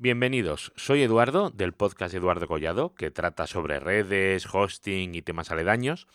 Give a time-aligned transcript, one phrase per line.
[0.00, 6.06] Bienvenidos, soy Eduardo del podcast Eduardo Collado, que trata sobre redes, hosting y temas aledaños,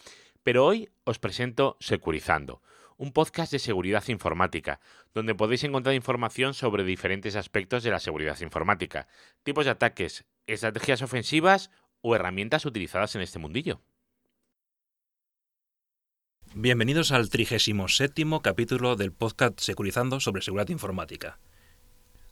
[0.42, 2.62] pero hoy os presento Securizando,
[2.96, 4.80] un podcast de seguridad informática,
[5.14, 9.10] donde podéis encontrar información sobre diferentes aspectos de la seguridad informática,
[9.44, 11.70] tipos de ataques, estrategias ofensivas
[12.00, 13.82] o herramientas utilizadas en este mundillo.
[16.56, 21.38] Bienvenidos al 37 capítulo del podcast Securizando sobre seguridad informática.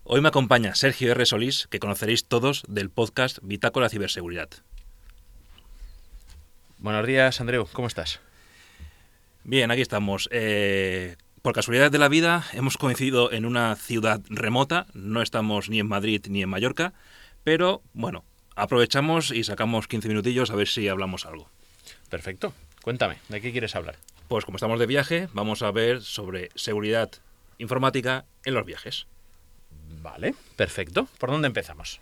[0.03, 1.25] Hoy me acompaña Sergio R.
[1.27, 4.49] Solís, que conoceréis todos del podcast Bitácora Ciberseguridad.
[6.79, 8.19] Buenos días, Andreu, ¿cómo estás?
[9.43, 10.27] Bien, aquí estamos.
[10.31, 15.79] Eh, por casualidad de la vida, hemos coincidido en una ciudad remota, no estamos ni
[15.79, 16.93] en Madrid ni en Mallorca,
[17.43, 21.47] pero bueno, aprovechamos y sacamos 15 minutillos a ver si hablamos algo.
[22.09, 22.53] Perfecto.
[22.81, 23.97] Cuéntame, ¿de qué quieres hablar?
[24.27, 27.11] Pues como estamos de viaje, vamos a ver sobre seguridad
[27.59, 29.05] informática en los viajes.
[30.01, 31.07] Vale, perfecto.
[31.19, 31.99] ¿Por dónde empezamos?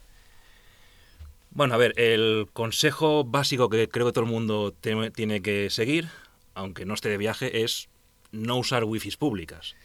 [1.52, 5.70] Bueno, a ver, el consejo básico que creo que todo el mundo te- tiene que
[5.70, 6.08] seguir,
[6.54, 7.90] aunque no esté de viaje, es
[8.32, 9.76] no usar wifis públicas.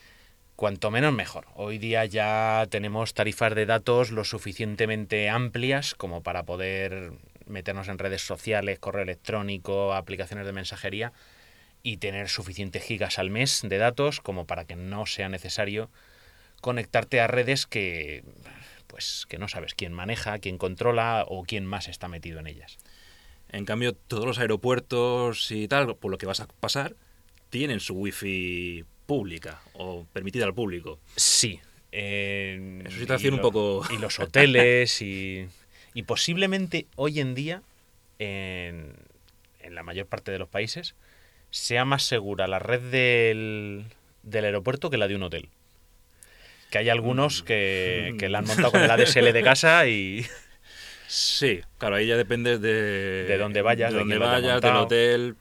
[0.57, 1.47] Cuanto menos mejor.
[1.55, 7.13] Hoy día ya tenemos tarifas de datos lo suficientemente amplias como para poder
[7.47, 11.13] meternos en redes sociales, correo electrónico, aplicaciones de mensajería
[11.83, 15.91] y tener suficientes gigas al mes de datos como para que no sea necesario
[16.65, 18.25] conectarte a redes que
[18.87, 22.79] pues que no sabes quién maneja, quién controla o quién más está metido en ellas.
[23.51, 26.97] En cambio, todos los aeropuertos y tal, por lo que vas a pasar,
[27.51, 30.99] tienen su wifi pública o permitida al público.
[31.17, 31.61] Sí.
[31.93, 35.47] eh, Es una situación un poco- Y los hoteles y,
[35.93, 37.63] y posiblemente hoy en día,
[38.19, 38.95] en,
[39.61, 40.95] en la mayor parte de los países,
[41.51, 43.85] sea más segura la red del,
[44.23, 45.49] del aeropuerto que la de un hotel.
[46.71, 50.27] Que hay algunos que, que la han montado con el ADSL de casa y...
[51.07, 53.25] Sí, claro, ahí ya depende de...
[53.25, 55.37] De dónde vayas, de de dónde vayas, del hotel...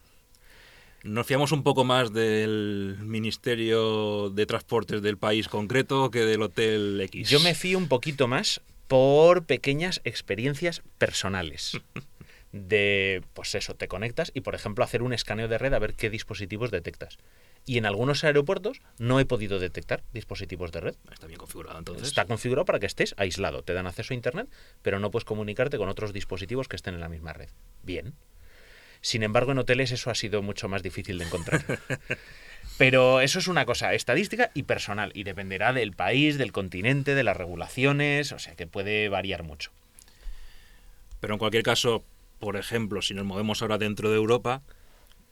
[1.04, 7.02] Nos fiamos un poco más del Ministerio de Transportes del país concreto que del Hotel
[7.02, 7.30] X.
[7.30, 11.81] Yo me fío un poquito más por pequeñas experiencias personales.
[12.53, 15.96] De, pues eso, te conectas y, por ejemplo, hacer un escaneo de red a ver
[15.96, 17.18] qué dispositivos detectas.
[17.66, 20.96] Y en algunos aeropuertos no he podido detectar dispositivos de red.
[21.12, 22.07] Está bien configurado, entonces.
[22.07, 23.63] Está configurado para que estés aislado.
[23.63, 24.50] Te dan acceso a Internet,
[24.81, 27.50] pero no puedes comunicarte con otros dispositivos que estén en la misma red.
[27.84, 28.16] Bien.
[29.00, 31.63] Sin embargo, en hoteles eso ha sido mucho más difícil de encontrar.
[32.78, 37.23] Pero eso es una cosa estadística y personal, y dependerá del país, del continente, de
[37.23, 39.72] las regulaciones, o sea que puede variar mucho.
[41.19, 42.03] Pero en cualquier caso,
[42.40, 44.62] por ejemplo, si nos movemos ahora dentro de Europa,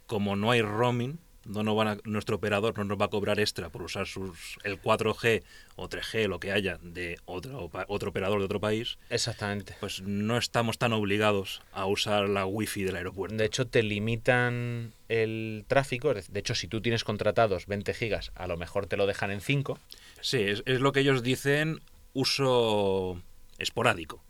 [0.06, 3.40] como no hay roaming, no nos van a- nuestro operador no nos va a cobrar
[3.40, 5.44] extra por usar sus, el 4G
[5.75, 9.75] o 3G, lo que haya, de otro, otro operador de otro país, Exactamente.
[9.79, 13.35] pues no estamos tan obligados a usar la wifi del aeropuerto.
[13.35, 16.13] De hecho, te limitan el tráfico.
[16.13, 19.41] De hecho, si tú tienes contratados 20 gigas, a lo mejor te lo dejan en
[19.41, 19.79] 5.
[20.22, 21.81] Sí, es, es lo que ellos dicen
[22.13, 23.22] uso
[23.58, 24.23] esporádico.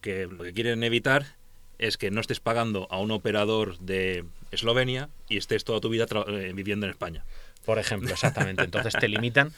[0.00, 1.36] Que lo que quieren evitar
[1.78, 6.06] es que no estés pagando a un operador de Eslovenia y estés toda tu vida
[6.28, 7.24] eh, viviendo en España.
[7.64, 8.64] Por ejemplo, exactamente.
[8.64, 9.52] Entonces te limitan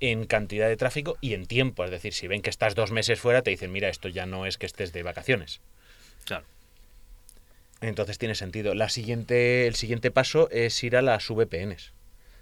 [0.00, 1.84] en cantidad de tráfico y en tiempo.
[1.84, 4.46] Es decir, si ven que estás dos meses fuera, te dicen, mira, esto ya no
[4.46, 5.60] es que estés de vacaciones.
[6.24, 6.44] Claro.
[7.80, 8.74] Entonces tiene sentido.
[8.74, 11.92] La siguiente, el siguiente paso es ir a las VPNs.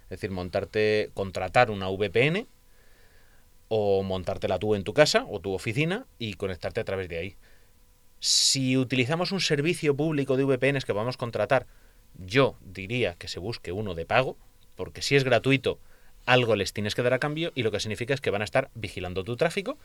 [0.05, 2.47] Es decir, montarte, contratar una VPN
[3.69, 7.37] o montártela tú en tu casa o tu oficina y conectarte a través de ahí.
[8.21, 11.67] Si utilizamos un servicio público de VPNs que a contratar,
[12.19, 14.37] yo diría que se busque uno de pago,
[14.75, 15.79] porque si es gratuito,
[16.27, 18.45] algo les tienes que dar a cambio y lo que significa es que van a
[18.45, 19.79] estar vigilando tu tráfico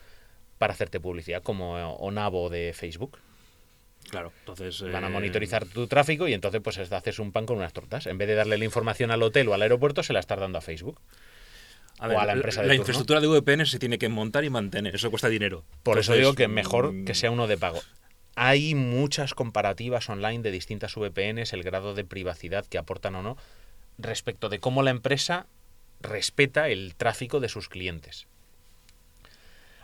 [0.58, 3.18] para hacerte publicidad, como Onavo de Facebook.
[4.10, 4.82] Claro, entonces...
[4.92, 7.72] Van a eh, monitorizar tu tráfico y entonces pues es- haces un pan con unas
[7.74, 8.08] tortas.
[8.08, 10.58] En vez de darle la información al hotel o al aeropuerto, se la estás dando
[10.58, 11.00] a Facebook.
[12.00, 12.82] a o a la empresa de La turno.
[12.82, 15.64] infraestructura de VPN se tiene que montar y mantener, eso cuesta dinero.
[15.84, 17.80] Por eso digo que mejor mm, que sea uno de pago.
[18.36, 23.38] Hay muchas comparativas online de distintas VPNs, el grado de privacidad que aportan o no,
[23.98, 25.48] respecto de cómo la empresa
[26.00, 28.28] respeta el tráfico de sus clientes.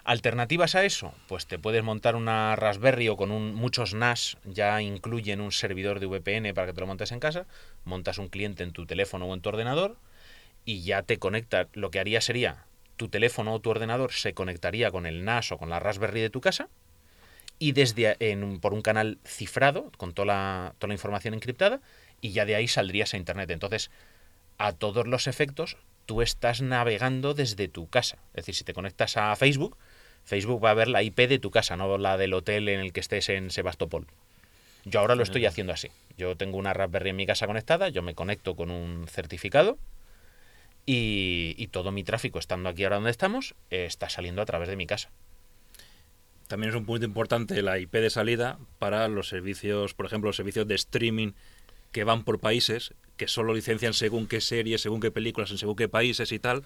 [0.06, 5.42] Alternativas a eso, pues te puedes montar una Raspberry o con muchos NAS ya incluyen
[5.42, 7.46] un servidor de VPN para que te lo montes en casa,
[7.84, 9.98] montas un cliente en tu teléfono o en tu ordenador
[10.64, 11.68] y ya te conecta.
[11.74, 12.64] Lo que haría sería
[12.96, 16.30] tu teléfono o tu ordenador se conectaría con el NAS o con la Raspberry de
[16.30, 16.70] tu casa
[17.60, 21.82] y desde en por un canal cifrado con toda la, toda la información encriptada
[22.22, 23.50] y ya de ahí saldrías a internet.
[23.52, 23.92] Entonces,
[24.58, 28.18] a todos los efectos, tú estás navegando desde tu casa.
[28.30, 29.78] Es decir, si te conectas a Facebook,
[30.24, 32.94] Facebook va a ver la IP de tu casa, no la del hotel en el
[32.94, 34.08] que estés en Sebastopol.
[34.86, 35.90] Yo ahora lo estoy haciendo así.
[36.18, 39.78] Yo tengo una Raspberry en mi casa conectada, yo me conecto con un certificado
[40.86, 44.70] y, y todo mi tráfico, estando aquí ahora donde estamos, eh, está saliendo a través
[44.70, 45.12] de mi casa.
[46.48, 50.36] También es un punto importante la IP de salida para los servicios, por ejemplo, los
[50.38, 51.34] servicios de streaming
[51.92, 55.76] que van por países, que solo licencian según qué series, según qué películas, en según
[55.76, 56.64] qué países y tal.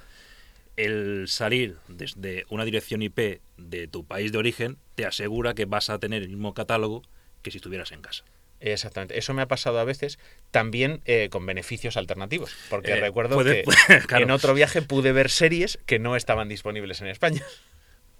[0.77, 5.89] El salir desde una dirección IP de tu país de origen te asegura que vas
[5.89, 7.01] a tener el mismo catálogo
[7.41, 8.23] que si estuvieras en casa.
[8.59, 9.17] Exactamente.
[9.17, 10.19] Eso me ha pasado a veces
[10.51, 12.55] también eh, con beneficios alternativos.
[12.69, 14.23] Porque Eh, recuerdo puede- que puede- claro.
[14.25, 17.43] en otro viaje pude ver series que no estaban disponibles en España.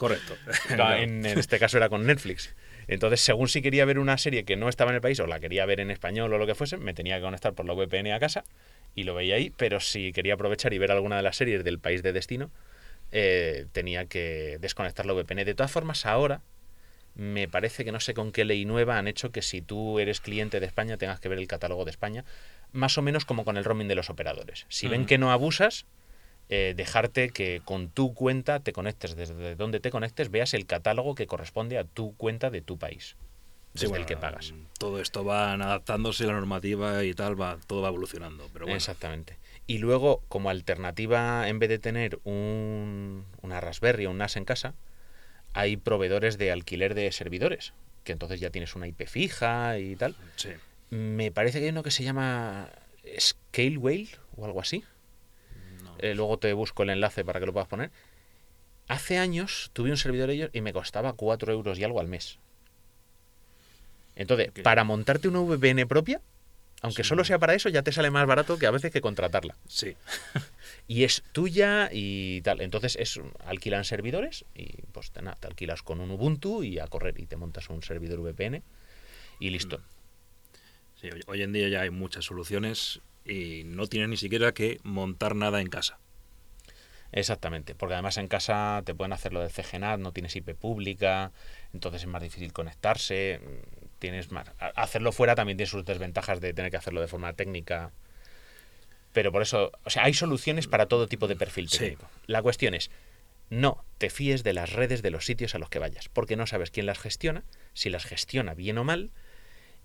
[0.01, 0.35] Correcto.
[0.71, 2.55] en, en este caso era con Netflix.
[2.87, 5.39] Entonces, según si quería ver una serie que no estaba en el país o la
[5.39, 8.11] quería ver en español o lo que fuese, me tenía que conectar por la VPN
[8.11, 8.43] a casa
[8.95, 9.51] y lo veía ahí.
[9.57, 12.49] Pero si quería aprovechar y ver alguna de las series del país de destino,
[13.11, 15.45] eh, tenía que desconectar la VPN.
[15.45, 16.41] De todas formas, ahora
[17.13, 20.19] me parece que no sé con qué ley nueva han hecho que si tú eres
[20.19, 22.25] cliente de España tengas que ver el catálogo de España,
[22.71, 24.65] más o menos como con el roaming de los operadores.
[24.67, 25.09] Si ven Ujú.
[25.09, 25.85] que no abusas,
[26.53, 31.15] eh, dejarte que con tu cuenta te conectes desde donde te conectes, veas el catálogo
[31.15, 33.15] que corresponde a tu cuenta de tu país,
[33.73, 34.53] Sí, desde bueno, el que pagas.
[34.77, 38.49] Todo esto va adaptándose a la normativa y tal, va, todo va evolucionando.
[38.51, 39.37] Pero bueno, Exactamente.
[39.65, 44.43] Y luego, como alternativa, en vez de tener un, una Raspberry o un NAS en
[44.43, 44.73] casa,
[45.53, 47.71] hay proveedores de alquiler de servidores,
[48.03, 50.17] que entonces ya tienes una IP fija y tal.
[50.35, 50.49] sí.
[50.89, 52.69] Me parece que hay uno que se llama
[53.17, 54.83] Scale Whale o algo así.
[56.01, 57.91] Eh, luego te busco el enlace para que lo puedas poner.
[58.87, 62.07] Hace años tuve un servidor de ellos y me costaba 4 euros y algo al
[62.07, 62.39] mes.
[64.15, 66.21] Entonces, para montarte una VPN propia,
[66.81, 67.09] aunque Sí.
[67.09, 69.55] solo sea para eso, ya te sale más barato que a veces que contratarla.
[69.67, 69.95] Sí.
[70.87, 72.59] Y es tuya y tal.
[72.61, 76.87] Entonces, es alquilan servidores y pues te, nada, te alquilas con un Ubuntu y a
[76.87, 78.63] correr y te montas un servidor VPN
[79.39, 79.79] y listo.
[80.99, 84.79] Sí, hoy, hoy en día ya hay muchas soluciones y no tienes ni siquiera que
[84.83, 85.99] montar nada en casa.
[87.13, 91.31] Exactamente, porque además en casa te pueden hacer lo del CGNAT, no tienes IP pública,
[91.73, 93.41] entonces es más difícil conectarse,
[93.99, 94.49] tienes más...
[94.75, 97.91] Hacerlo fuera también tiene sus desventajas de tener que hacerlo de forma técnica,
[99.11, 101.79] pero por eso, o sea, hay soluciones para todo tipo de perfil Sí.
[101.79, 102.09] técnico.
[102.27, 102.89] La cuestión es,
[103.49, 106.47] no te fíes de las redes de los sitios a los que vayas, porque no
[106.47, 109.11] sabes quién las gestiona, si las gestiona bien o mal,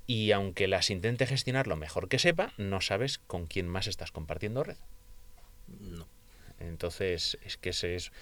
[0.07, 4.13] y aunque las intente gestionar lo mejor que sepa, no sabes con quién más estás
[4.13, 4.77] compartiendo red.
[5.81, 6.07] No.
[6.61, 8.13] Entonces, es que ese es...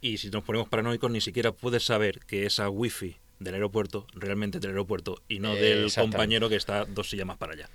[0.00, 4.60] Y si nos ponemos paranoicos, ni siquiera puedes saber que esa wifi del aeropuerto realmente
[4.60, 7.68] del aeropuerto y no del compañero que está dos sillas más para allá.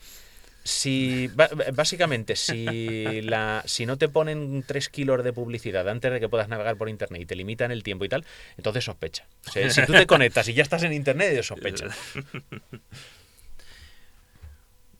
[0.64, 1.28] Si,
[1.74, 6.50] básicamente, si, la, si no te ponen 3 kilos de publicidad antes de que puedas
[6.50, 8.24] navegar por internet y te limitan el tiempo y tal,
[8.58, 9.26] entonces sospecha.
[9.48, 11.88] O sea, si tú te conectas y ya estás en internet, sospecha.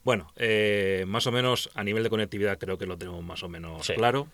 [0.04, 3.50] Bueno, eh, más o menos a nivel de conectividad creo que lo tenemos más o
[3.50, 3.94] menos Sí.
[3.94, 4.28] claro.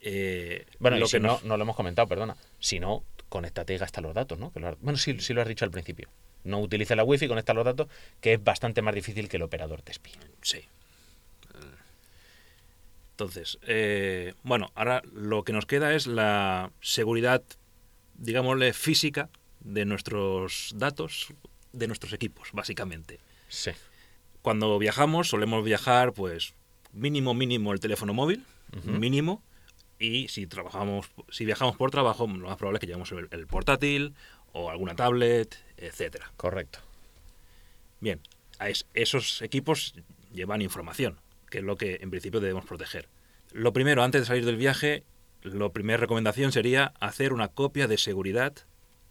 [0.00, 2.36] Eh, Bueno, lo y si que no, nos- no lo hemos comentado, perdona.
[2.58, 4.52] Si no, conéctate y gasta los datos, ¿no?
[4.52, 6.08] Que lo bueno, sí, sí lo has dicho al principio.
[6.44, 7.88] No utilice la wifi, conecta los datos,
[8.20, 10.12] que es bastante más difícil que el operador te espíe.
[10.42, 10.60] Sí.
[13.12, 17.42] Entonces, eh, bueno, ahora lo que nos queda es la seguridad,
[18.14, 19.28] digámosle, física
[19.60, 21.28] de nuestros datos,
[21.72, 23.20] de nuestros equipos, básicamente.
[23.48, 23.70] Sí.
[24.44, 26.52] Cuando viajamos, solemos viajar, pues,
[26.92, 28.44] mínimo, mínimo el teléfono móvil,
[28.84, 29.42] mínimo,
[29.98, 33.46] y si trabajamos, si viajamos por trabajo, lo más probable es que llevemos el, el
[33.46, 34.12] portátil
[34.52, 36.30] o alguna tablet, etcétera.
[36.36, 36.80] Correcto.
[38.00, 38.20] Bien,
[38.58, 39.94] a es- esos equipos
[40.30, 41.16] llevan información,
[41.48, 43.08] que es lo que en principio debemos proteger.
[43.52, 45.04] Lo primero, antes de salir del viaje,
[45.42, 48.52] la primera recomendación sería hacer una copia de seguridad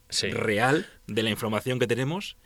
[0.10, 0.30] Sí.
[0.30, 2.38] real de la información que tenemos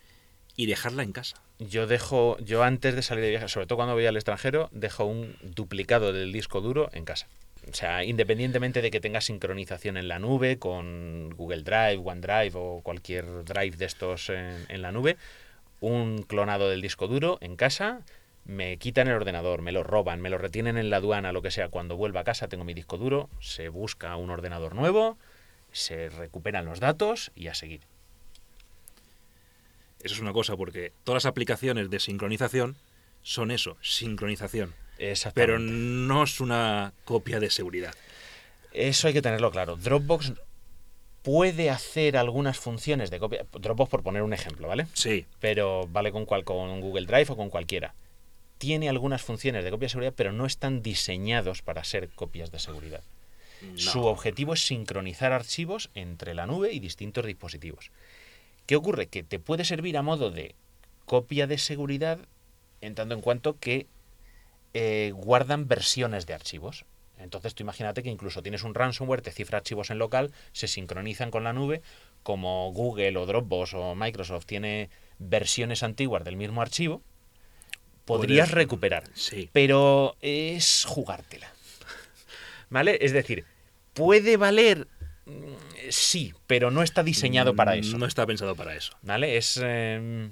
[0.56, 1.42] y dejarla en casa.
[1.60, 5.06] Yo dejo, yo antes de salir de viaje, sobre todo cuando voy al extranjero, dejo
[5.06, 7.28] un duplicado del disco duro en casa.
[7.70, 12.82] O sea, independientemente de que tenga sincronización en la nube con Google Drive, OneDrive o
[12.84, 15.18] cualquier drive de estos en, en la nube,
[15.80, 18.02] un clonado del disco duro en casa,
[18.46, 21.52] me quitan el ordenador, me lo roban, me lo retienen en la aduana, lo que
[21.52, 21.70] sea.
[21.70, 25.18] Cuando vuelva a casa tengo mi disco duro, se busca un ordenador nuevo,
[25.72, 27.82] se recuperan los datos y a seguir.
[30.08, 32.78] Eso es una cosa, porque todas las aplicaciones de sincronización
[33.24, 34.74] son eso, sincronización.
[35.34, 37.94] Pero no es una copia de seguridad.
[38.72, 39.76] Eso hay que tenerlo claro.
[39.76, 40.32] Dropbox
[41.24, 43.46] puede hacer algunas funciones de copia.
[43.52, 44.88] Dropbox por poner un ejemplo, ¿vale?
[44.94, 47.94] Sí, Pero vale con, cual, con Google Drive o con cualquiera.
[48.60, 52.60] Tiene algunas funciones de copia de seguridad, pero no están diseñados para ser copias de
[52.60, 53.04] seguridad.
[53.76, 54.06] Su No.
[54.06, 57.92] objetivo es sincronizar archivos entre la nube y distintos dispositivos.
[58.68, 59.08] ¿Qué ocurre?
[59.08, 60.54] Que te puede servir a modo de
[61.06, 62.20] copia de seguridad
[62.82, 63.88] en tanto en cuanto que
[64.74, 66.86] eh, guardan versiones de archivos.
[67.18, 71.32] Entonces tú imagínate que incluso tienes un ransomware, te cifra archivos en local, se sincronizan
[71.32, 71.82] con la nube,
[72.24, 77.02] como Google o Dropbox o Microsoft tiene versiones antiguas del mismo archivo,
[78.06, 79.04] podrías recuperar.
[79.14, 79.50] Sí.
[79.52, 81.52] Pero es jugártela.
[82.70, 83.00] ¿Vale?
[83.02, 83.46] Es decir,
[83.94, 84.88] puede valer,
[85.90, 87.98] sí, pero no está diseñado para eso.
[87.98, 88.94] No está pensado para eso.
[89.02, 89.38] ¿Vale?
[89.38, 89.60] Es.
[89.64, 90.30] eh,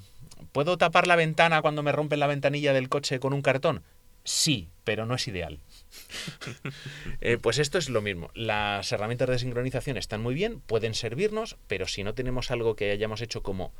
[0.52, 3.84] ¿Puedo tapar la ventana cuando me rompen la ventanilla del coche con un cartón?
[4.24, 5.60] Sí, pero no es ideal.
[7.22, 8.30] Eh, pues esto es lo mismo.
[8.34, 12.92] Las herramientas de sincronización están muy bien, pueden servirnos, pero si no tenemos algo que
[12.92, 13.74] hayamos hecho como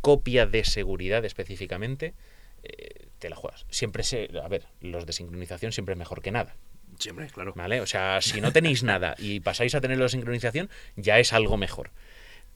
[0.00, 2.14] copia de seguridad específicamente,
[2.62, 3.66] eh, te la juegas.
[3.68, 4.30] Siempre se.
[4.42, 6.56] A ver, los de sincronización siempre es mejor que nada.
[6.98, 7.52] Siempre, claro.
[7.54, 7.80] ¿Vale?
[7.80, 11.56] O sea, si no tenéis nada y pasáis a tenerlo de sincronización, ya es algo
[11.56, 11.90] mejor.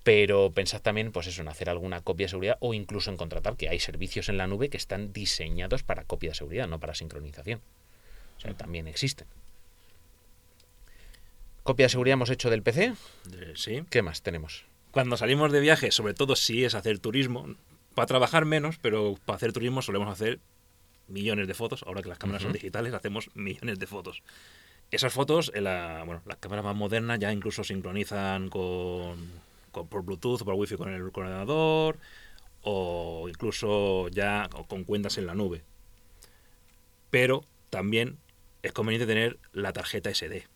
[0.03, 3.57] Pero pensad también, pues eso, en hacer alguna copia de seguridad o incluso en contratar,
[3.57, 6.95] que hay servicios en la nube que están diseñados para copia de seguridad, no para
[6.95, 7.61] sincronización.
[8.37, 9.29] O sea, también existen.
[11.63, 12.95] Copia de seguridad hemos hecho del PC.
[13.33, 13.85] Eh, sí.
[13.91, 14.65] ¿Qué más tenemos?
[14.91, 17.55] Cuando salimos de viaje, sobre todo si es hacer turismo,
[17.95, 20.41] para trabajar menos, pero para hacer turismo solemos hacer
[21.09, 21.83] millones de fotos.
[21.87, 24.23] Ahora que las cámaras son digitales, hacemos millones de fotos.
[24.91, 29.17] Esas fotos, en la, bueno, las cámaras más modernas ya incluso sincronizan con,
[29.71, 31.99] con- por Bluetooth o por Wi-Fi con el ordenador,
[32.63, 35.63] o incluso ya con cuentas en la nube.
[37.11, 38.19] Pero también
[38.63, 40.47] es conveniente tener la tarjeta SD.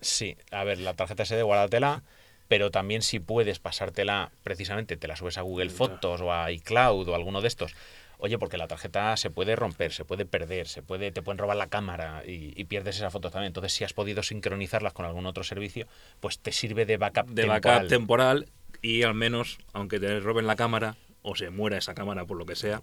[0.00, 2.02] Sí, a ver, la tarjeta SD guárdatela,
[2.48, 5.70] pero también si puedes pasártela, precisamente te la subes a Google.
[5.70, 7.74] Fotos o a iCloud o alguno de estos.
[8.22, 11.56] Oye, porque la tarjeta se puede romper, se puede perder, se puede, te pueden robar
[11.56, 13.48] la cámara y, y pierdes esa foto también.
[13.48, 15.86] Entonces, si has podido sincronizarlas con algún otro servicio,
[16.20, 17.60] pues te sirve de backup de temporal.
[17.62, 18.48] backup temporal
[18.82, 22.46] y al menos, aunque te roben la cámara o se muera esa cámara por lo
[22.46, 22.80] que sea,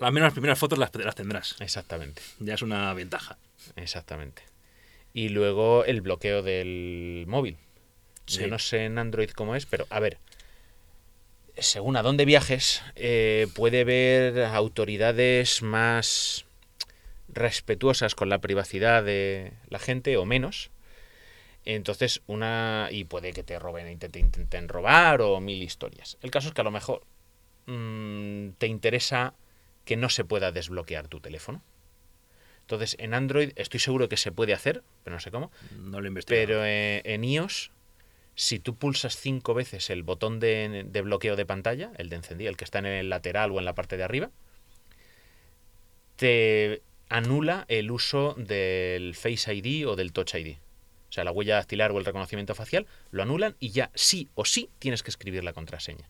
[0.00, 1.56] al menos las primeras fotos las, las tendrás.
[1.60, 3.38] Exactamente, Ya es una ventaja.
[3.76, 4.42] exactamente.
[5.14, 7.58] Y luego el bloqueo del móvil.
[8.26, 8.40] Sí.
[8.40, 10.18] Yo no sé en Android cómo es, pero a ver,
[11.58, 16.44] según a dónde viajes, eh, puede haber autoridades más
[17.28, 20.70] respetuosas con la privacidad de la gente o menos.
[21.64, 22.88] Entonces, una.
[22.90, 26.18] Y puede que te roben, intenten, intenten robar o mil historias.
[26.22, 27.02] El caso es que a lo mejor
[27.66, 29.34] mm, te interesa
[29.84, 31.62] que no se pueda desbloquear tu teléfono.
[32.62, 35.50] Entonces, en Android estoy seguro que se puede hacer, pero no sé cómo.
[35.76, 36.40] No lo investigo.
[36.40, 37.70] Pero eh, en iOS,
[38.42, 42.50] si tú pulsas cinco veces el botón de, de bloqueo de pantalla, el de encendido,
[42.50, 44.30] el que está en el lateral o en la parte de arriba,
[46.16, 50.56] te anula el uso del Face ID o del Touch ID.
[51.08, 54.44] O sea, la huella dactilar o el reconocimiento facial lo anulan y ya sí o
[54.44, 56.08] sí tienes que escribir la contraseña.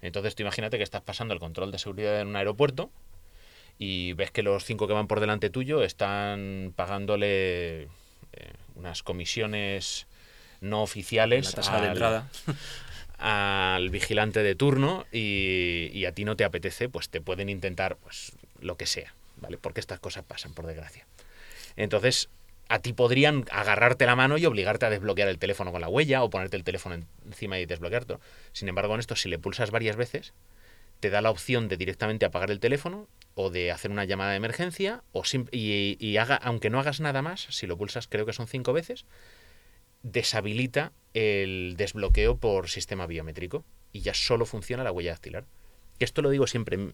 [0.00, 2.92] Entonces tú imagínate que estás pasando el control de seguridad en un aeropuerto
[3.76, 7.88] y ves que los cinco que van por delante tuyo están pagándole eh,
[8.76, 10.06] unas comisiones
[10.60, 12.28] no oficiales la tasa de al- entrada.
[13.18, 17.96] al vigilante de turno y, y a ti no te apetece, pues te pueden intentar
[17.96, 19.58] pues lo que sea, ¿vale?
[19.58, 21.06] Porque estas cosas pasan, por desgracia.
[21.76, 22.28] Entonces,
[22.68, 26.22] a ti podrían agarrarte la mano y obligarte a desbloquear el teléfono con la huella
[26.22, 28.20] o ponerte el teléfono en- encima y desbloquearlo.
[28.52, 30.34] Sin embargo, en esto, si le pulsas varias veces,
[31.00, 34.38] te da la opción de directamente apagar el teléfono o de hacer una llamada de
[34.38, 35.22] emergencia o
[35.52, 38.72] y, y haga, aunque no hagas nada más, si lo pulsas creo que son cinco
[38.72, 39.04] veces,
[40.12, 45.44] deshabilita el desbloqueo por sistema biométrico y ya solo funciona la huella dactilar.
[45.98, 46.92] Esto lo digo siempre,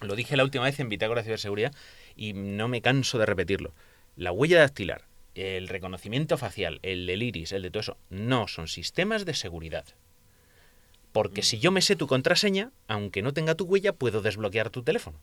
[0.00, 1.74] lo dije la última vez en Bitácora de Ciberseguridad
[2.16, 3.72] y no me canso de repetirlo.
[4.16, 8.68] La huella dactilar, el reconocimiento facial, el del iris, el de todo eso, no son
[8.68, 9.84] sistemas de seguridad.
[11.12, 14.82] Porque si yo me sé tu contraseña, aunque no tenga tu huella, puedo desbloquear tu
[14.82, 15.20] teléfono.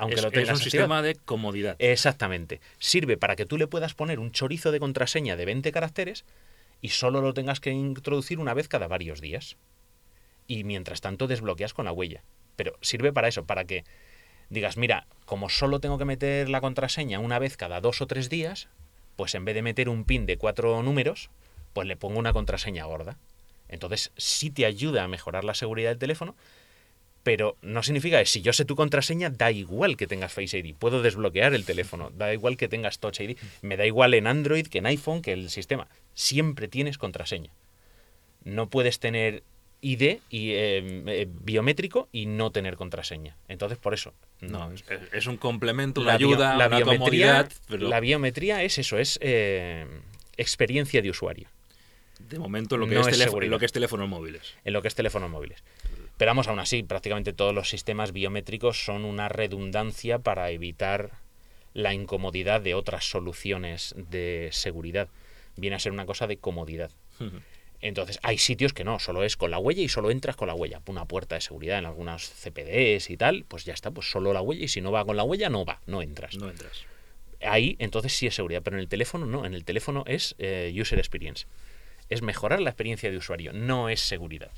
[0.00, 0.64] Aunque es, lo es tengas un activado.
[0.64, 1.76] sistema de comodidad.
[1.78, 2.60] Exactamente.
[2.78, 6.24] Sirve para que tú le puedas poner un chorizo de contraseña de 20 caracteres
[6.80, 9.56] y solo lo tengas que introducir una vez cada varios días.
[10.46, 12.22] Y mientras tanto desbloqueas con la huella.
[12.56, 13.84] Pero sirve para eso, para que
[14.48, 18.30] digas, mira, como solo tengo que meter la contraseña una vez cada dos o tres
[18.30, 18.68] días,
[19.16, 21.30] pues en vez de meter un pin de cuatro números,
[21.72, 23.18] pues le pongo una contraseña gorda.
[23.68, 26.34] Entonces sí te ayuda a mejorar la seguridad del teléfono,
[27.22, 30.74] pero no significa que si yo sé tu contraseña, da igual que tengas Face ID.
[30.74, 32.10] Puedo desbloquear el teléfono.
[32.16, 33.36] Da igual que tengas Touch ID.
[33.62, 35.86] Me da igual en Android que en iPhone, que el sistema.
[36.14, 37.50] Siempre tienes contraseña.
[38.44, 39.42] No puedes tener
[39.82, 43.36] ID y eh, eh, biométrico y no tener contraseña.
[43.48, 44.12] Entonces, por eso.
[44.40, 48.00] no, es, es un complemento, una la bio- ayuda, la una biometría, comodidad, pero la
[48.00, 49.86] biometría es eso, es, eh,
[50.36, 51.48] experiencia de usuario.
[52.18, 53.50] De momento, lo que, No es, es teléfono, seguridad.
[53.50, 54.54] lo que es teléfonos móviles.
[54.64, 55.62] en lo que es teléfonos móviles.
[56.20, 61.12] Pero vamos, aún así, prácticamente todos los sistemas biométricos son una redundancia para evitar
[61.72, 65.08] la incomodidad de otras soluciones de seguridad.
[65.56, 66.90] Viene a ser una cosa de comodidad.
[67.80, 70.54] Entonces, hay sitios que no, solo es con la huella y solo entras con la
[70.54, 70.82] huella.
[70.88, 74.42] Una puerta de seguridad en algunas CPDs y tal, pues ya está, pues solo la
[74.42, 76.36] huella y si no va con la huella, no va, no entras.
[76.36, 76.84] No entras.
[77.40, 80.70] Ahí entonces sí es seguridad, pero en el teléfono no, en el teléfono es eh,
[80.78, 81.46] user experience.
[82.10, 84.52] Es mejorar la experiencia de usuario, no es seguridad.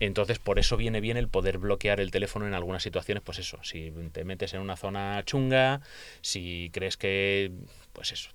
[0.00, 3.58] Entonces, por eso viene bien el poder bloquear el teléfono en algunas situaciones, pues eso,
[3.62, 5.80] si te metes en una zona chunga,
[6.20, 7.50] si crees que,
[7.92, 8.30] pues eso,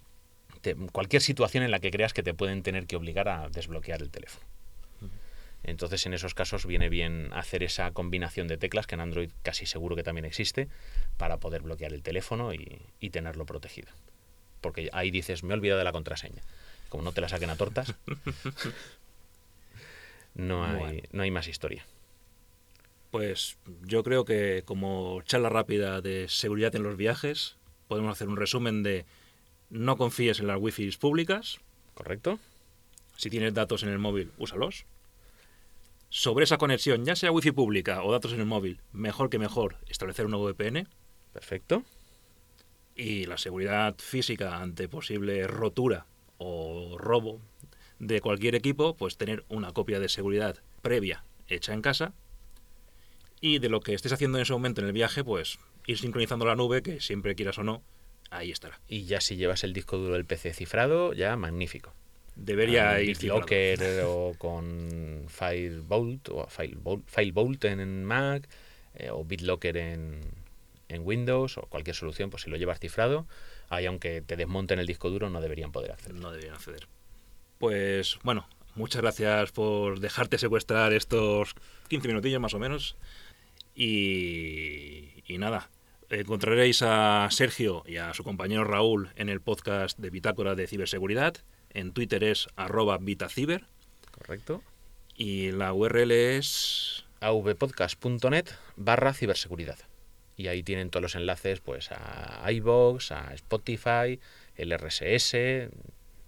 [0.62, 4.01] te- cualquier situación en la que creas que te pueden tener que obligar a desbloquear
[4.01, 4.46] el teléfono.
[5.65, 9.65] Entonces, en esos casos viene bien hacer esa combinación de teclas, que en Android casi
[9.65, 10.67] seguro que también existe,
[11.15, 13.88] para poder bloquear el teléfono y, y tenerlo protegido.
[14.60, 16.41] Porque ahí dices, me he olvidado de la contraseña.
[16.89, 17.96] Como no te la saquen a tortas,
[20.36, 21.02] no hay, Bueno.
[21.12, 21.86] no hay más historia.
[23.12, 28.38] Pues yo creo que como charla rápida de seguridad en los viajes, podemos hacer un
[28.38, 29.06] resumen de
[29.70, 31.60] no confíes en las wifi públicas,
[31.94, 32.40] ¿Correcto?
[33.16, 34.86] si tienes datos en el móvil, úsalos.
[36.10, 39.78] Sobre esa conexión, ya sea wifi pública o datos en el móvil, mejor que mejor
[39.88, 40.88] establecer una VPN
[41.34, 41.84] Perfecto.
[42.96, 46.06] y la seguridad física ante posible rotura
[46.40, 47.40] o robo
[48.07, 52.13] de cualquier equipo, pues tener una copia de seguridad previa hecha en casa
[53.41, 56.45] y de lo que estés haciendo en ese momento en el viaje, pues ir sincronizando
[56.45, 57.83] la nube, que siempre quieras o no,
[58.29, 58.79] ahí estará.
[58.88, 61.93] Y ya si llevas el disco duro del PC cifrado, ya magnífico.
[62.36, 63.17] Debería Con ir.
[63.17, 68.48] BitLocker o con Firebolt o Firebolt, Firebolt en Mac
[68.95, 70.22] eh, o BitLocker en,
[70.89, 73.27] en Windows o cualquier solución, pues si lo llevas cifrado,
[73.69, 76.22] ahí aunque te desmonten el disco duro no deberían poder hacerlo.
[76.22, 76.88] No deberían acceder.
[77.63, 81.55] Pues bueno, muchas gracias por dejarte secuestrar estos
[81.88, 82.98] 15 minutillos más o menos.
[83.74, 85.69] Y, y nada,
[86.10, 91.38] encontraréis a Sergio y a su compañero Raúl en el podcast de Bitácora de Ciberseguridad.
[91.69, 93.63] En Twitter es arroba Vitaciber
[94.12, 94.62] ¿Correcto?
[95.15, 97.06] y la URL es...
[97.21, 99.78] avpodcast.net barra ciberseguridad.
[100.36, 104.19] Y ahí tienen todos los enlaces pues a iVoox, a Spotify,
[104.58, 105.69] el RSS,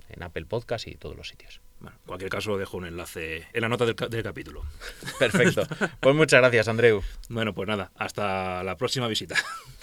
[0.09, 1.61] en Apple Podcast y todos los sitios.
[1.79, 4.63] Bueno, en cualquier caso dejo un enlace en la nota del, del capítulo.
[5.19, 5.63] Perfecto.
[5.99, 7.01] Pues muchas gracias, Andreu.
[7.29, 9.35] Bueno, pues nada, hasta la próxima visita.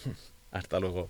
[0.50, 1.08] Hasta luego.